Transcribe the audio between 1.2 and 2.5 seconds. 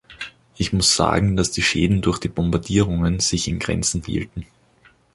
dass die Schäden durch die